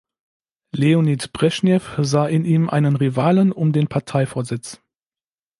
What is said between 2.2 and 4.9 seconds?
in ihm einen Rivalen um den Parteivorsitz.